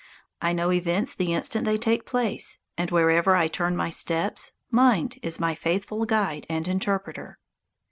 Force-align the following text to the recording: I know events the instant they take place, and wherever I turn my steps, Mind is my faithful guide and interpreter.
I 0.41 0.51
know 0.51 0.71
events 0.71 1.13
the 1.13 1.31
instant 1.31 1.63
they 1.65 1.77
take 1.77 2.07
place, 2.07 2.61
and 2.75 2.89
wherever 2.89 3.35
I 3.35 3.47
turn 3.47 3.75
my 3.77 3.91
steps, 3.91 4.53
Mind 4.71 5.19
is 5.21 5.39
my 5.39 5.53
faithful 5.53 6.05
guide 6.05 6.47
and 6.49 6.67
interpreter. 6.67 7.37